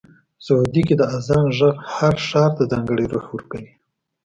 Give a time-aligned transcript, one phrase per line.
[0.45, 3.71] سعودي کې د اذان غږ هر ښار ته ځانګړی روح ورکوي.